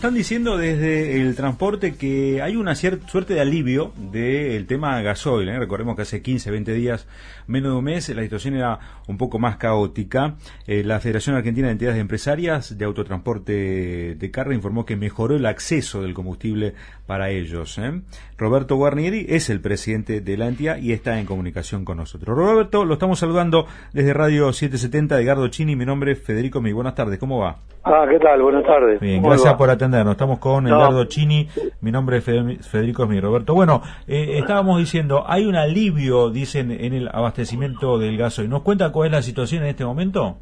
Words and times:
Están 0.00 0.14
diciendo 0.14 0.56
desde 0.56 1.20
el 1.20 1.36
transporte 1.36 1.94
que 1.94 2.40
hay 2.40 2.56
una 2.56 2.74
cierta 2.74 3.06
suerte 3.06 3.34
de 3.34 3.42
alivio 3.42 3.92
del 3.98 4.66
tema 4.66 5.02
gasoil. 5.02 5.46
¿eh? 5.50 5.58
Recordemos 5.58 5.94
que 5.94 6.00
hace 6.00 6.22
15, 6.22 6.50
20 6.50 6.72
días, 6.72 7.06
menos 7.46 7.72
de 7.72 7.76
un 7.76 7.84
mes, 7.84 8.08
la 8.08 8.22
situación 8.22 8.54
era 8.54 8.78
un 9.08 9.18
poco 9.18 9.38
más 9.38 9.58
caótica. 9.58 10.36
Eh, 10.66 10.84
la 10.84 11.00
Federación 11.00 11.36
Argentina 11.36 11.66
de 11.66 11.72
Entidades 11.72 12.00
Empresarias 12.00 12.78
de 12.78 12.84
Autotransporte 12.86 14.14
de 14.14 14.30
Carga 14.30 14.54
informó 14.54 14.86
que 14.86 14.96
mejoró 14.96 15.36
el 15.36 15.44
acceso 15.44 16.00
del 16.00 16.14
combustible 16.14 16.72
para 17.04 17.28
ellos. 17.28 17.76
¿eh? 17.76 18.00
Roberto 18.38 18.76
Guarnieri 18.76 19.26
es 19.28 19.50
el 19.50 19.60
presidente 19.60 20.22
de 20.22 20.36
la 20.38 20.48
entidad 20.48 20.78
y 20.78 20.92
está 20.92 21.20
en 21.20 21.26
comunicación 21.26 21.84
con 21.84 21.98
nosotros. 21.98 22.34
Roberto, 22.34 22.86
lo 22.86 22.94
estamos 22.94 23.18
saludando 23.18 23.66
desde 23.92 24.14
Radio 24.14 24.50
770 24.50 25.16
de 25.18 25.24
Gardo 25.26 25.48
Chini. 25.48 25.76
Mi 25.76 25.84
nombre 25.84 26.12
es 26.12 26.22
Federico 26.22 26.62
Mi. 26.62 26.72
Buenas 26.72 26.94
tardes, 26.94 27.18
¿cómo 27.18 27.40
va? 27.40 27.58
Ah, 27.82 28.06
¿qué 28.08 28.18
tal? 28.18 28.42
Buenas 28.42 28.64
tardes. 28.64 29.00
Bien, 29.00 29.22
gracias 29.22 29.54
por 29.54 29.70
atendernos. 29.70 30.12
Estamos 30.12 30.38
con 30.38 30.66
Eduardo 30.66 31.04
Chini. 31.06 31.48
Mi 31.80 31.90
nombre 31.90 32.18
es 32.18 32.24
Federico 32.70 33.06
Mi. 33.06 33.20
Roberto. 33.20 33.54
Bueno, 33.54 33.80
eh, 34.06 34.38
estábamos 34.38 34.78
diciendo, 34.78 35.24
hay 35.26 35.46
un 35.46 35.56
alivio, 35.56 36.28
dicen, 36.28 36.70
en 36.72 36.92
el 36.92 37.08
abastecimiento 37.08 37.98
del 37.98 38.18
gasoil. 38.18 38.50
¿Nos 38.50 38.62
cuenta 38.62 38.92
cuál 38.92 39.06
es 39.06 39.12
la 39.12 39.22
situación 39.22 39.62
en 39.62 39.70
este 39.70 39.86
momento? 39.86 40.36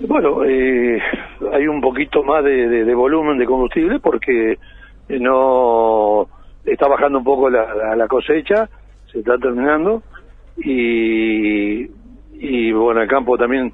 Bueno, 0.00 0.44
eh, 0.44 0.98
hay 1.52 1.68
un 1.68 1.82
poquito 1.82 2.22
más 2.22 2.42
de, 2.42 2.94
volumen 2.94 3.36
de 3.38 3.44
combustible 3.44 3.98
porque 4.00 4.58
no 5.08 6.26
está 6.64 6.88
bajando 6.88 7.18
un 7.18 7.24
poco 7.24 7.50
la, 7.50 8.08
cosecha, 8.08 8.68
se 9.12 9.18
está 9.18 9.36
terminando 9.36 10.02
y, 10.56 11.82
y 12.32 12.72
bueno, 12.72 13.02
el 13.02 13.08
campo 13.08 13.36
también 13.36 13.72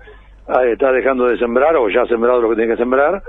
está 0.71 0.93
dejando 0.93 1.27
de 1.27 1.39
sembrar 1.39 1.77
o 1.77 1.89
ya 1.89 2.03
ha 2.03 2.07
sembrado 2.07 2.41
lo 2.41 2.51
que 2.51 2.57
tiene 2.57 2.73
que 2.73 2.79
sembrar 2.79 3.23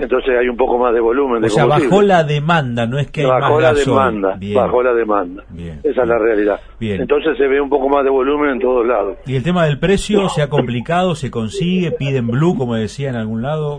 entonces 0.00 0.34
hay 0.38 0.48
un 0.48 0.56
poco 0.56 0.78
más 0.78 0.94
de 0.94 1.00
volumen. 1.00 1.44
O 1.44 1.48
sea, 1.48 1.66
bajó 1.66 2.00
la 2.00 2.24
demanda, 2.24 2.86
no 2.86 2.98
es 2.98 3.10
que 3.10 3.20
hay 3.20 3.26
bajó 3.26 3.60
la 3.60 3.74
demanda, 3.74 4.38
bajó 4.54 4.82
la 4.82 4.94
demanda. 4.94 5.44
Esa 5.82 6.02
es 6.02 6.08
la 6.08 6.18
realidad. 6.18 6.60
Entonces 6.80 7.36
se 7.36 7.46
ve 7.46 7.60
un 7.60 7.68
poco 7.68 7.88
más 7.88 8.02
de 8.04 8.10
volumen 8.10 8.52
en 8.52 8.60
todos 8.60 8.86
lados. 8.86 9.18
¿Y 9.26 9.36
el 9.36 9.42
tema 9.42 9.66
del 9.66 9.78
precio 9.78 10.28
se 10.30 10.42
ha 10.42 10.48
complicado? 10.48 11.14
¿Se 11.14 11.30
consigue? 11.30 11.92
¿Piden 11.92 12.28
blue, 12.28 12.56
como 12.56 12.76
decía 12.76 13.10
en 13.10 13.16
algún 13.16 13.42
lado? 13.42 13.78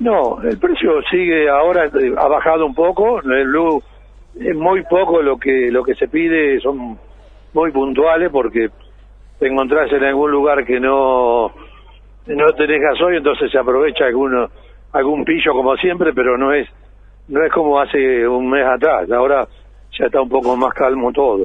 No, 0.00 0.40
el 0.42 0.58
precio 0.58 1.00
sigue 1.10 1.48
ahora, 1.48 1.84
eh, 1.84 2.14
ha 2.16 2.28
bajado 2.28 2.64
un 2.64 2.74
poco. 2.74 3.20
El 3.20 3.46
blue 3.48 3.82
es 4.40 4.56
muy 4.56 4.82
poco 4.84 5.20
lo 5.20 5.36
que 5.36 5.70
lo 5.70 5.84
que 5.84 5.94
se 5.94 6.08
pide, 6.08 6.58
son 6.60 6.98
muy 7.52 7.70
puntuales 7.70 8.30
porque 8.32 8.70
te 9.38 9.48
encontrás 9.48 9.92
en 9.92 10.02
algún 10.02 10.30
lugar 10.30 10.64
que 10.64 10.80
no 10.80 11.52
no 12.26 12.52
tenés 12.54 12.80
gasoil, 12.80 13.16
entonces 13.16 13.50
se 13.50 13.58
aprovecha 13.58 14.04
alguno 14.04 14.48
algún 14.92 15.24
pillo 15.24 15.52
como 15.52 15.76
siempre, 15.76 16.12
pero 16.12 16.36
no 16.36 16.52
es 16.52 16.68
no 17.28 17.44
es 17.44 17.52
como 17.52 17.80
hace 17.80 18.26
un 18.26 18.50
mes 18.50 18.64
atrás. 18.66 19.10
Ahora 19.10 19.46
ya 19.98 20.06
está 20.06 20.20
un 20.20 20.28
poco 20.28 20.56
más 20.56 20.72
calmo 20.74 21.12
todo. 21.12 21.44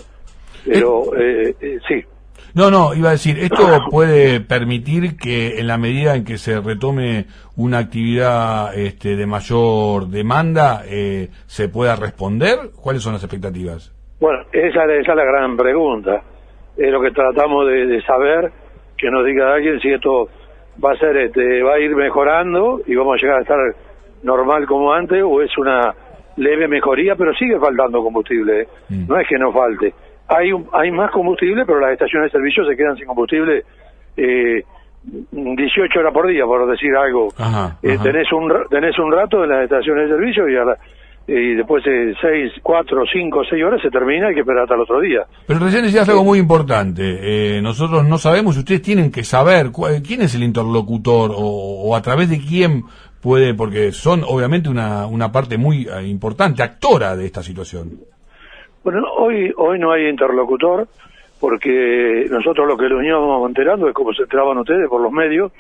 Pero 0.66 1.16
eh, 1.18 1.56
eh, 1.62 1.80
sí. 1.88 2.04
No, 2.54 2.72
no, 2.72 2.94
iba 2.94 3.10
a 3.10 3.12
decir, 3.14 3.38
¿esto 3.40 3.64
puede 3.92 4.40
permitir 4.42 5.18
que 5.18 5.60
en 5.60 5.68
la 5.68 5.78
medida 5.78 6.16
en 6.16 6.26
que 6.26 6.38
se 6.38 6.60
retome 6.60 7.26
una 7.56 7.80
actividad 7.80 8.78
este, 8.78 9.16
de 9.16 9.26
mayor 9.26 10.08
demanda, 10.08 10.84
eh, 10.86 11.30
se 11.46 11.70
pueda 11.70 11.96
responder? 11.96 12.58
¿Cuáles 12.82 13.04
son 13.04 13.14
las 13.14 13.24
expectativas? 13.24 13.94
Bueno, 14.20 14.44
esa, 14.52 14.86
esa 14.86 15.12
es 15.12 15.16
la 15.16 15.24
gran 15.24 15.56
pregunta. 15.56 16.22
Es 16.76 16.92
lo 16.92 17.02
que 17.02 17.12
tratamos 17.12 17.68
de, 17.68 17.86
de 17.86 18.02
saber, 18.04 18.52
que 18.98 19.10
nos 19.10 19.26
diga 19.26 19.54
alguien 19.54 19.80
si 19.80 19.90
esto 19.90 20.30
va 20.84 20.92
a 20.92 20.98
ser 20.98 21.18
este 21.18 21.64
va 21.64 21.74
a 21.74 21.80
ir 21.80 21.96
mejorando 21.96 22.82
y 22.86 22.96
vamos 22.96 23.16
a 23.16 23.22
llegar 23.22 23.40
a 23.40 23.42
estar 23.42 23.58
normal 24.24 24.66
como 24.66 24.94
antes 24.94 25.22
o 25.24 25.42
es 25.42 25.58
una 25.58 25.94
leve 26.38 26.68
mejoría 26.68 27.16
pero 27.16 27.34
sigue 27.34 27.60
faltando 27.60 28.04
combustible 28.04 28.62
¿eh? 28.62 28.68
mm. 28.90 29.08
no 29.08 29.20
es 29.20 29.28
que 29.28 29.38
no 29.38 29.52
falte 29.52 29.94
hay 30.28 30.52
hay 30.74 30.92
más 30.92 31.12
combustible 31.12 31.66
pero 31.66 31.80
las 31.80 31.94
estaciones 31.94 32.32
de 32.32 32.38
servicio 32.38 32.66
se 32.66 32.76
quedan 32.76 32.96
sin 32.96 33.08
combustible 33.08 33.64
eh, 34.16 34.64
18 35.04 36.00
horas 36.00 36.14
por 36.14 36.28
día 36.28 36.46
por 36.46 36.70
decir 36.70 36.96
algo 36.96 37.30
eh, 37.82 37.98
tenés 38.04 38.32
un 38.32 38.52
tenés 38.70 38.98
un 39.00 39.12
rato 39.12 39.44
en 39.44 39.50
las 39.50 39.64
estaciones 39.64 40.10
de 40.10 40.16
servicio 40.16 40.48
y 40.50 40.56
a 40.58 40.66
la, 40.66 40.78
y 41.28 41.56
después 41.56 41.84
de 41.84 42.16
6, 42.22 42.54
4, 42.64 43.04
5, 43.12 43.42
6 43.50 43.64
horas 43.64 43.82
se 43.82 43.90
termina, 43.90 44.28
hay 44.28 44.34
que 44.34 44.40
esperar 44.40 44.64
hasta 44.64 44.76
el 44.76 44.82
otro 44.82 45.02
día. 45.02 45.26
Pero 45.46 45.60
recién 45.60 45.84
decías 45.84 46.08
algo 46.08 46.24
muy 46.24 46.40
importante, 46.40 47.58
eh, 47.58 47.62
nosotros 47.62 48.08
no 48.08 48.18
sabemos, 48.18 48.56
ustedes 48.56 48.82
tienen 48.82 49.12
que 49.12 49.26
saber 49.26 49.72
quién 50.08 50.22
es 50.22 50.36
el 50.36 50.44
interlocutor 50.44 51.32
o, 51.36 51.94
a 51.94 52.02
través 52.02 52.30
de 52.30 52.40
quién 52.40 52.84
puede, 53.22 53.54
porque 53.54 53.92
son 53.92 54.24
obviamente 54.26 54.70
una, 54.70 55.06
una 55.06 55.30
parte 55.30 55.58
muy 55.58 55.86
eh, 55.86 56.08
importante, 56.08 56.64
actora 56.64 57.18
de 57.18 57.26
esta 57.26 57.44
situación. 57.44 57.90
Bueno, 58.86 59.02
hoy, 59.18 59.52
hoy 59.58 59.80
no 59.80 59.92
hay 59.92 60.08
interlocutor, 60.08 60.88
porque 61.42 62.26
nosotros 62.30 62.66
lo 62.66 62.78
que 62.78 62.88
nos 62.88 63.04
íbamos 63.04 63.46
enterando 63.50 63.90
es 63.90 63.94
como 63.94 64.14
se 64.14 64.24
enteraban 64.24 64.60
ustedes 64.60 64.88
por 64.88 65.02
los 65.02 65.12
medios, 65.12 65.52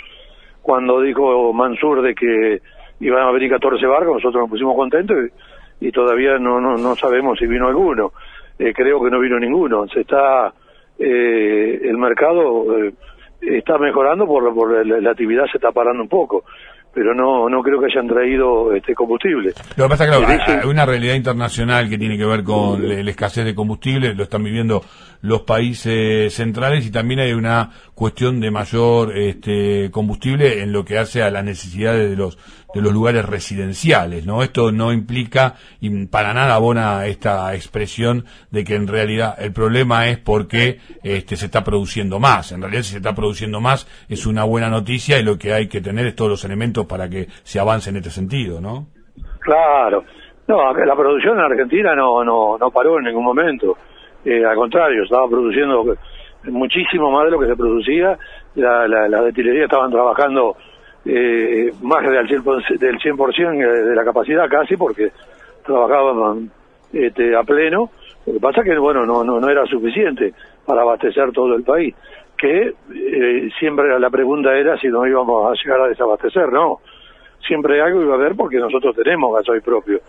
cuando 0.62 1.02
dijo 1.02 1.52
Mansur 1.52 2.02
de 2.02 2.16
que 2.16 2.62
iban 3.00 3.28
a 3.28 3.32
venir 3.32 3.50
14 3.52 3.86
barcos, 3.86 4.16
nosotros 4.16 4.44
nos 4.44 4.50
pusimos 4.50 4.76
contentos 4.76 5.18
y 5.18 5.32
y 5.80 5.92
todavía 5.92 6.38
no, 6.38 6.60
no, 6.60 6.78
no 6.78 6.96
sabemos 6.96 7.38
si 7.40 7.46
vino 7.46 7.68
alguno. 7.68 8.12
Eh, 8.60 8.74
creo 8.74 9.04
que 9.04 9.12
no 9.12 9.20
vino 9.20 9.40
ninguno. 9.40 9.88
Se 9.88 10.02
está 10.02 10.54
eh, 10.98 11.80
el 11.84 11.98
mercado 11.98 12.78
eh, 12.80 12.94
está 13.42 13.78
mejorando 13.78 14.26
por, 14.26 14.54
por 14.54 14.86
la, 14.86 15.12
actividad 15.12 15.46
se 15.46 15.58
está 15.58 15.72
parando 15.72 16.02
un 16.02 16.10
poco 16.10 16.44
pero 16.94 17.14
no 17.14 17.50
no 17.50 17.62
creo 17.62 17.80
que 17.80 17.88
hayan 17.88 18.08
traído 18.08 18.74
este 18.74 18.94
combustible. 18.94 19.54
Lo 19.76 19.86
que 19.86 19.90
pasa 19.90 20.06
es 20.06 20.46
que 20.46 20.52
hay 20.52 20.68
una 20.68 20.86
realidad 20.86 21.16
internacional 21.16 21.90
que 21.90 21.98
tiene 21.98 22.18
que 22.18 22.26
ver 22.26 22.44
con 22.44 22.88
la 22.88 23.10
escasez 23.10 23.46
de 23.46 23.56
combustible, 23.56 24.14
lo 24.14 24.24
están 24.24 24.44
viviendo 24.44 24.84
los 25.22 25.42
países 25.42 26.34
centrales 26.34 26.86
y 26.86 26.92
también 26.92 27.20
hay 27.20 27.34
una 27.34 27.72
cuestión 27.96 28.40
de 28.40 28.52
mayor 28.52 29.18
este, 29.18 29.90
combustible 29.92 30.62
en 30.62 30.72
lo 30.72 30.86
que 30.86 30.98
hace 30.98 31.24
a 31.24 31.32
las 31.32 31.44
necesidades 31.44 32.10
de 32.10 32.16
los 32.16 32.38
de 32.74 32.82
los 32.82 32.94
lugares 32.94 33.26
residenciales, 33.26 34.26
¿no? 34.26 34.44
Esto 34.44 34.72
no 34.72 34.92
implica 34.92 35.56
y 35.80 36.06
para 36.06 36.34
nada 36.34 36.56
abona 36.56 37.06
esta 37.08 37.56
expresión 37.56 38.26
de 38.52 38.64
que 38.64 38.76
en 38.76 38.88
realidad 38.88 39.36
el 39.40 39.54
problema 39.54 40.10
es 40.10 40.18
porque 40.18 40.80
este, 41.02 41.38
se 41.38 41.46
está 41.46 41.64
produciendo 41.64 42.20
más. 42.20 42.52
En 42.52 42.62
realidad 42.62 42.84
si 42.84 42.92
se 42.92 42.98
está 42.98 43.16
produciendo 43.16 43.62
más 43.62 43.88
es 44.10 44.26
una 44.26 44.44
buena 44.44 44.70
noticia 44.70 45.18
y 45.18 45.24
lo 45.24 45.38
que 45.38 45.54
hay 45.54 45.68
que 45.68 45.82
tener 45.82 46.06
es 46.08 46.16
todos 46.16 46.30
los 46.30 46.46
elementos 46.46 46.77
para 46.86 47.10
que 47.10 47.28
se 47.44 47.60
avance 47.60 47.90
en 47.90 47.96
este 47.96 48.10
sentido, 48.10 48.60
¿no? 48.60 48.88
Claro. 49.40 50.04
No, 50.48 50.74
la 50.74 50.96
producción 50.96 51.38
en 51.40 51.46
Argentina 51.46 51.96
no, 51.96 52.24
no, 52.24 52.58
no 52.58 52.72
paró 52.72 52.98
en 53.00 53.06
ningún 53.06 53.24
momento. 53.24 53.78
Eh, 54.24 54.46
al 54.46 54.56
contrario, 54.56 55.04
estaba 55.04 55.28
produciendo 55.30 55.96
muchísimo 56.44 57.12
más 57.12 57.26
de 57.26 57.32
lo 57.32 57.40
que 57.40 57.48
se 57.48 57.56
producía. 57.56 58.18
La, 58.56 58.88
la, 58.88 59.08
las 59.08 59.26
destilerías 59.26 59.66
estaban 59.66 59.92
trabajando 59.92 60.56
eh, 61.06 61.72
más 61.82 62.04
del 62.04 62.28
100%, 62.28 62.78
del 62.78 62.98
100% 62.98 63.86
de 63.90 63.96
la 63.96 64.04
capacidad 64.04 64.50
casi, 64.50 64.76
porque 64.76 65.12
trabajaban 65.66 66.50
este, 66.92 67.36
a 67.36 67.44
pleno. 67.44 67.90
Lo 68.26 68.34
que 68.34 68.40
pasa 68.40 68.64
que, 68.64 68.78
bueno, 68.78 69.06
no, 69.06 69.24
no, 69.24 69.40
no 69.40 69.50
era 69.50 69.66
suficiente 69.66 70.34
para 70.66 70.82
abastecer 70.82 71.32
todo 71.32 71.56
el 71.56 71.64
país. 71.64 71.96
Que 72.38 72.74
eh, 72.94 73.50
siempre 73.60 74.00
la 74.00 74.10
pregunta 74.10 74.56
era 74.56 74.78
si 74.78 74.88
no 74.88 75.08
íbamos 75.08 75.52
a 75.52 75.64
llegar 75.64 75.82
a 75.82 75.88
desabastecer, 75.88 76.52
no. 76.52 76.80
Siempre 77.46 77.82
algo 77.82 78.02
iba 78.02 78.14
a 78.14 78.18
haber 78.18 78.36
porque 78.36 78.58
nosotros 78.58 78.96
tenemos 78.96 79.36
gasoil 79.36 79.62
propio. 79.62 80.02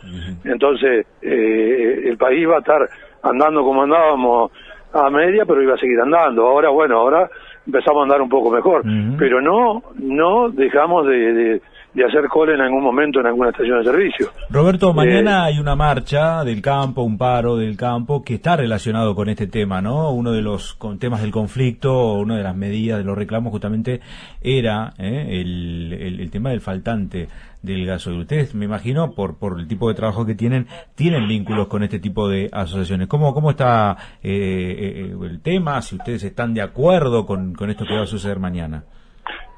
Entonces, 0.45 1.07
eh, 1.23 2.03
el 2.05 2.17
país 2.17 2.49
va 2.49 2.57
a 2.57 2.61
estar 2.61 2.89
andando 3.23 3.63
como 3.63 3.83
andábamos 3.83 4.51
a 4.93 5.11
media, 5.11 5.45
pero 5.45 5.63
iba 5.63 5.75
a 5.75 5.79
seguir 5.79 6.01
andando. 6.01 6.47
Ahora, 6.47 6.71
bueno, 6.71 6.99
ahora 6.99 7.31
empezamos 7.69 8.01
a 8.01 8.03
andar 8.05 8.23
un 8.23 8.29
poco 8.31 8.51
mejor, 8.51 8.83
pero 9.19 9.41
no 9.41 9.83
no 9.99 10.49
dejamos 10.49 11.07
de, 11.07 11.61
de, 11.95 12.05
hacer 12.05 12.29
cola 12.29 12.55
en 12.55 12.61
algún 12.61 12.83
momento 12.83 13.21
en 13.21 13.27
alguna 13.27 13.51
estación 13.51 13.79
de 13.79 13.85
servicio. 13.85 14.29
Roberto, 14.51 14.95
mañana 14.95 15.49
eh, 15.49 15.53
hay 15.53 15.59
una 15.59 15.75
marcha 15.75 16.45
del 16.45 16.63
campo, 16.63 17.03
un 17.03 17.19
paro 17.19 17.57
del 17.57 17.77
campo 17.77 18.23
que 18.23 18.35
está 18.35 18.57
relacionado 18.57 19.15
con 19.17 19.29
este 19.29 19.49
tema, 19.49 19.83
¿no? 19.83 20.13
Uno 20.13 20.33
de 20.33 20.41
los 20.41 20.75
con 20.75 20.99
temas 20.99 21.23
del 21.23 21.33
conflicto, 21.33 22.15
una 22.15 22.37
de 22.37 22.43
las 22.45 22.57
medidas 22.57 22.99
de 22.99 23.05
los 23.05 23.19
reclamos 23.19 23.51
justamente 23.53 24.01
era 24.41 24.93
eh, 24.97 25.41
el, 25.41 26.21
el 26.21 26.31
tema 26.31 26.51
del 26.51 26.61
faltante 26.61 27.29
del 27.63 27.87
gasoil. 27.87 28.21
Ustedes, 28.21 28.55
me 28.55 28.65
imagino, 28.65 29.13
por, 29.13 29.39
por 29.39 29.59
el 29.59 29.67
tipo 29.67 29.89
de 29.89 29.95
trabajo 29.95 30.25
que 30.25 30.35
tienen, 30.35 30.67
tienen 30.95 31.27
vínculos 31.27 31.69
con 31.69 31.83
este 31.83 31.99
tipo 31.99 32.29
de 32.29 32.49
asociaciones. 32.53 33.09
¿Cómo, 33.09 33.35
cómo 33.35 33.51
está 33.51 33.97
eh, 34.23 35.11
eh, 35.11 35.15
el 35.23 35.43
tema? 35.43 35.83
Si 35.83 35.97
ustedes 35.97 36.25
están 36.25 36.55
de 36.55 36.63
acuerdo 36.63 37.27
con, 37.27 37.55
con 37.55 37.71
esto 37.71 37.85
que 37.85 37.95
va 37.95 38.03
a 38.03 38.07
suceder 38.07 38.39
mañana. 38.39 38.85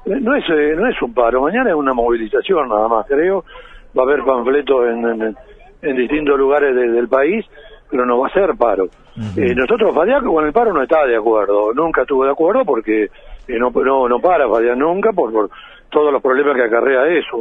Eh, 0.05 0.19
no 0.19 0.35
es, 0.35 0.43
no 0.49 0.87
es 0.87 1.01
un 1.01 1.13
paro, 1.13 1.41
mañana 1.41 1.69
es 1.69 1.75
una 1.75 1.93
movilización 1.93 2.69
nada 2.69 2.87
más, 2.87 3.05
creo. 3.07 3.43
Va 3.97 4.03
a 4.03 4.05
haber 4.05 4.23
panfletos 4.23 4.87
en, 4.87 5.35
en, 5.81 5.95
distintos 5.97 6.39
lugares 6.39 6.73
del 6.73 7.09
país, 7.09 7.45
pero 7.89 8.05
no 8.05 8.19
va 8.19 8.27
a 8.27 8.33
ser 8.33 8.55
paro. 8.57 8.87
nosotros, 9.35 9.93
Fadiaco, 9.93 10.33
con 10.33 10.45
el 10.45 10.53
paro 10.53 10.73
no 10.73 10.81
está 10.81 11.05
de 11.05 11.17
acuerdo, 11.17 11.73
nunca 11.73 12.03
estuvo 12.03 12.23
de 12.23 12.31
acuerdo 12.31 12.63
porque 12.63 13.09
no, 13.49 13.69
no, 13.69 14.07
no 14.07 14.19
para 14.19 14.47
Fadiaco 14.47 14.79
nunca 14.79 15.11
por, 15.11 15.33
por 15.33 15.49
todos 15.91 16.11
los 16.11 16.21
problemas 16.21 16.55
que 16.55 16.63
acarrea 16.63 17.07
eso. 17.07 17.37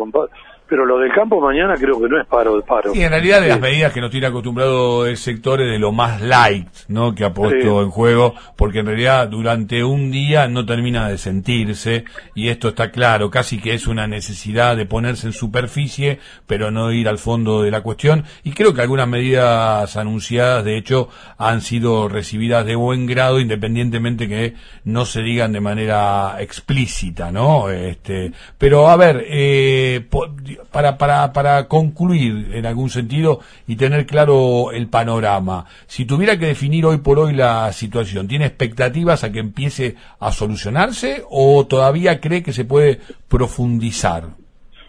Pero 0.71 0.87
lo 0.87 0.99
del 0.99 1.13
campo 1.13 1.41
mañana 1.41 1.75
creo 1.75 2.01
que 2.01 2.09
no 2.09 2.21
es 2.21 2.27
paro 2.29 2.57
de 2.57 2.63
paro. 2.63 2.93
Sí, 2.95 3.03
en 3.03 3.11
realidad 3.11 3.41
de 3.41 3.49
las 3.49 3.61
medidas 3.61 3.93
que 3.93 4.01
nos 4.01 4.11
tiene 4.11 4.29
acostumbrado 4.29 5.05
el 5.07 5.17
sector 5.17 5.61
es 5.61 5.71
de 5.71 5.79
lo 5.81 5.91
más 5.91 6.21
light, 6.23 6.69
¿no? 6.89 7.13
Que 7.15 7.25
ha 7.25 7.35
puesto 7.35 7.79
Sí. 7.81 7.85
en 7.85 7.91
juego, 7.91 8.35
porque 8.57 8.79
en 8.79 8.87
realidad 8.87 9.29
durante 9.29 9.83
un 9.83 10.13
día 10.13 10.47
no 10.49 10.65
termina 10.65 11.09
de 11.09 11.19
sentirse, 11.19 12.05
y 12.37 12.49
esto 12.49 12.69
está 12.69 12.91
claro, 12.93 13.31
casi 13.31 13.61
que 13.61 13.75
es 13.75 13.89
una 13.89 14.07
necesidad 14.07 14.77
de 14.77 14.87
ponerse 14.87 15.27
en 15.27 15.33
superficie, 15.33 16.21
pero 16.47 16.71
no 16.71 16.93
ir 16.93 17.09
al 17.09 17.19
fondo 17.19 17.63
de 17.63 17.71
la 17.73 17.81
cuestión, 17.83 18.25
y 18.45 18.53
creo 18.53 18.73
que 18.73 18.83
algunas 18.83 19.09
medidas 19.09 19.97
anunciadas, 19.97 20.65
de 20.65 20.77
hecho, 20.77 21.09
han 21.37 21.61
sido 21.61 22.09
recibidas 22.09 22.65
de 22.65 22.77
buen 22.77 23.07
grado, 23.07 23.41
independientemente 23.41 24.29
que 24.29 24.55
no 24.85 25.05
se 25.05 25.23
digan 25.23 25.53
de 25.53 25.61
manera 25.61 26.37
explícita, 26.41 27.33
¿no? 27.33 27.69
Este, 27.71 28.31
pero 28.59 28.89
a 28.89 28.97
ver, 28.97 29.25
eh, 29.29 30.07
para, 30.71 30.99
para, 30.99 31.33
para 31.33 31.69
concluir 31.69 32.55
en 32.55 32.67
algún 32.67 32.91
sentido 32.91 33.41
y 33.67 33.77
tener 33.77 34.07
claro 34.07 34.73
el 34.73 34.89
panorama, 34.89 35.67
si 35.87 36.05
tuviera 36.05 36.39
que 36.39 36.47
definir 36.47 36.87
hoy 36.87 36.99
por 36.99 37.19
hoy 37.19 37.33
la 37.33 37.73
situación, 37.73 38.29
¿tiene 38.29 38.47
expectativas 38.47 39.25
a 39.25 39.33
que 39.33 39.41
empiece 39.41 39.97
a 40.19 40.33
solucionarse 40.33 41.23
o 41.31 41.67
todavía 41.67 42.21
cree 42.21 42.43
que 42.43 42.53
se 42.53 42.65
puede 42.65 43.01
profundizar? 43.29 44.25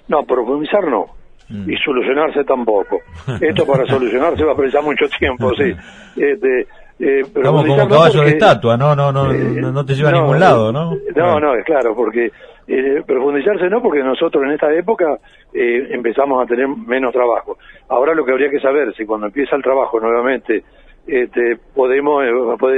No, 0.07 0.23
profundizar 0.23 0.85
no. 0.87 1.05
Mm. 1.49 1.69
Y 1.69 1.77
solucionarse 1.77 2.43
tampoco. 2.43 2.99
Esto 3.41 3.65
para 3.65 3.85
solucionarse 3.85 4.43
va 4.43 4.53
a 4.53 4.55
precisar 4.55 4.83
mucho 4.83 5.05
tiempo, 5.17 5.51
sí. 5.55 5.73
Este, 6.15 6.67
eh, 7.01 7.21
Estamos 7.21 7.33
profundizar 7.33 7.77
como 7.79 7.89
no 7.89 7.95
caballo 7.95 8.11
de 8.11 8.17
porque- 8.19 8.31
estatua, 8.31 8.77
no, 8.77 8.95
no, 8.95 9.11
no, 9.11 9.31
Eh, 9.31 9.37
no, 9.61 9.71
no 9.71 9.85
te 9.85 9.93
lleva 9.95 10.09
a 10.09 10.13
ningún 10.13 10.39
lado, 10.39 10.71
¿no? 10.71 10.95
No, 11.15 11.39
no, 11.39 11.55
es 11.55 11.65
claro, 11.65 11.95
porque 11.95 12.31
eh, 12.67 13.01
profundizarse 13.05 13.69
no, 13.69 13.81
porque 13.81 14.03
nosotros 14.03 14.43
en 14.43 14.51
esta 14.51 14.71
época 14.73 15.17
eh, 15.53 15.87
empezamos 15.91 16.43
a 16.43 16.45
tener 16.47 16.67
menos 16.67 17.11
trabajo. 17.11 17.57
Ahora 17.89 18.13
lo 18.13 18.23
que 18.23 18.31
habría 18.31 18.49
que 18.49 18.59
saber, 18.59 18.93
si 18.95 19.05
cuando 19.05 19.27
empieza 19.27 19.55
el 19.55 19.63
trabajo 19.63 19.99
nuevamente 19.99 20.63
este, 21.07 21.57
podemos, 21.75 22.23
eh, 22.23 22.31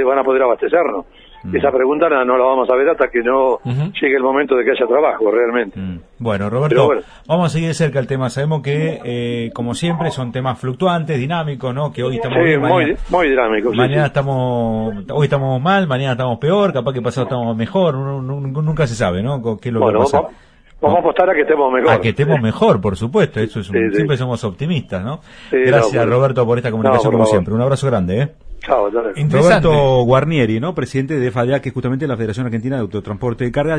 van 0.04 0.18
a 0.18 0.24
poder 0.24 0.42
abastecernos. 0.42 1.04
Mm. 1.44 1.56
Esa 1.56 1.70
pregunta 1.70 2.08
no, 2.08 2.24
no 2.24 2.38
la 2.38 2.44
vamos 2.44 2.68
a 2.70 2.74
ver 2.74 2.88
hasta 2.88 3.08
que 3.08 3.20
no 3.20 3.58
llegue 4.00 4.16
el 4.16 4.22
momento 4.22 4.56
de 4.56 4.64
que 4.64 4.70
haya 4.70 4.86
trabajo, 4.86 5.30
realmente. 5.30 5.78
Mm. 5.78 6.00
Bueno, 6.18 6.48
Roberto, 6.48 6.86
bueno. 6.86 7.02
vamos 7.28 7.46
a 7.46 7.48
seguir 7.50 7.68
de 7.68 7.74
cerca 7.74 7.98
el 7.98 8.06
tema. 8.06 8.30
Sabemos 8.30 8.62
que, 8.62 9.00
eh, 9.04 9.50
como 9.54 9.74
siempre, 9.74 10.10
son 10.10 10.32
temas 10.32 10.58
fluctuantes, 10.58 11.18
dinámicos, 11.18 11.74
¿no? 11.74 11.92
Que 11.92 12.02
hoy 12.02 12.16
estamos 12.16 12.38
Sí, 12.38 12.44
bien, 12.44 12.60
muy, 12.60 12.70
mañana, 12.70 12.98
muy 13.10 13.28
dinámico. 13.28 13.70
sí, 13.72 13.76
mañana 13.76 14.02
sí. 14.04 14.06
estamos, 14.06 14.94
hoy 15.10 15.24
estamos 15.24 15.60
mal, 15.60 15.86
mañana 15.86 16.12
estamos 16.12 16.38
peor, 16.38 16.72
capaz 16.72 16.92
que 16.94 17.02
pasado 17.02 17.24
estamos 17.26 17.54
mejor, 17.56 17.94
nunca 17.94 18.86
se 18.86 18.94
sabe, 18.94 19.22
¿no? 19.22 19.42
¿Qué 19.60 19.68
es 19.68 19.72
lo 19.74 19.80
Bueno, 19.80 19.98
que 19.98 19.98
va 19.98 20.02
a 20.02 20.06
pasar? 20.06 20.22
vamos, 20.22 20.34
vamos 20.80 20.96
a 20.96 21.00
apostar 21.00 21.30
a 21.30 21.34
que 21.34 21.40
estemos 21.42 21.72
mejor. 21.72 21.90
A 21.92 22.00
que 22.00 22.08
estemos 22.08 22.40
mejor, 22.40 22.80
por 22.80 22.96
supuesto, 22.96 23.40
eso 23.40 23.60
es 23.60 23.68
un- 23.68 23.76
Sí, 23.76 23.82
sí. 23.90 23.94
siempre 23.96 24.16
somos 24.16 24.42
optimistas, 24.44 25.04
¿no? 25.04 25.20
Sí, 25.50 25.56
Gracias, 25.66 25.94
no, 25.94 26.00
por- 26.10 26.10
Roberto, 26.20 26.46
por 26.46 26.56
esta 26.58 26.70
comunicación, 26.70 27.00
No, 27.04 27.10
por 27.10 27.12
como 27.12 27.24
favor. 27.24 27.30
siempre. 27.36 27.54
Un 27.54 27.60
abrazo 27.60 27.86
grande, 27.86 28.20
¿eh? 28.22 28.28
Chao. 28.64 28.90
Roberto 28.90 30.02
Guarnieri, 30.04 30.60
¿no? 30.60 30.74
Presidente 30.74 31.18
de 31.18 31.30
FADEA, 31.30 31.60
que 31.60 31.68
es 31.68 31.74
justamente 31.74 32.06
la 32.06 32.16
Federación 32.16 32.46
Argentina 32.46 32.76
de 32.76 32.82
Autotransporte 32.82 33.44
de 33.44 33.52
Carga. 33.52 33.72